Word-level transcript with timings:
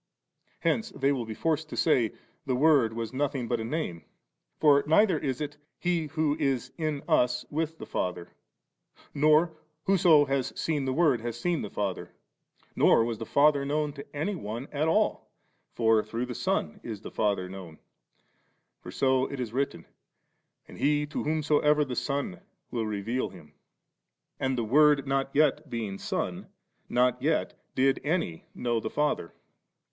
Hence 0.61 0.89
they 0.89 1.11
will 1.11 1.25
be 1.27 1.35
forced 1.35 1.69
to 1.69 1.77
say. 1.77 2.13
The 2.47 2.55
Word 2.55 2.91
was 2.93 3.13
nothing 3.13 3.47
but 3.47 3.59
a 3.59 3.63
name. 3.63 4.03
For 4.59 4.83
neither 4.87 5.19
is 5.19 5.39
it 5.41 5.57
He 5.77 6.07
who 6.07 6.35
is 6.39 6.71
in 6.75 7.03
us 7.07 7.45
with 7.51 7.77
the 7.77 7.85
Father, 7.85 8.31
nor 9.13 9.55
whoso 9.85 10.25
has 10.25 10.59
seen 10.59 10.85
the 10.85 10.91
Word, 10.91 11.21
hath 11.21 11.35
seen 11.35 11.61
the 11.61 11.69
Father, 11.69 12.09
nor 12.75 13.05
was 13.05 13.19
the 13.19 13.27
Father 13.27 13.63
known 13.63 13.93
to 13.93 14.15
any 14.15 14.33
one 14.33 14.67
at 14.71 14.87
all, 14.87 15.29
for 15.75 16.03
through 16.03 16.25
the 16.25 16.33
Son 16.33 16.79
is 16.81 17.01
the 17.01 17.11
Father 17.11 17.47
known 17.47 17.77
(for 18.81 18.89
so 18.89 19.27
it 19.31 19.39
is 19.39 19.53
written, 19.53 19.85
*And 20.67 20.79
he 20.79 21.05
to 21.05 21.23
whomsoever 21.23 21.85
the 21.85 21.95
Son 21.95 22.39
will 22.71 22.87
reveal 22.87 23.29
Him'), 23.29 23.53
and, 24.39 24.57
the 24.57 24.63
Word 24.63 25.05
not 25.05 25.31
being 25.69 25.91
yet 25.91 25.99
Son, 26.01 26.47
not 26.89 27.21
yet 27.21 27.53
did 27.75 28.01
any 28.03 28.47
know 28.55 28.79
the 28.79 28.89
Father. 28.89 29.35